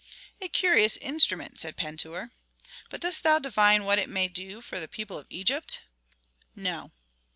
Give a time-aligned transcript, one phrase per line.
[0.41, 2.31] "A curious instrument!" said Pentuer.
[2.89, 5.81] "But dost thou divine what it may do for the people of Egypt?"
[6.55, 6.91] "No."